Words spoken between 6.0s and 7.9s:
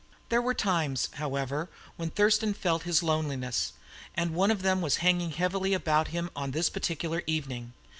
him on this particular evening.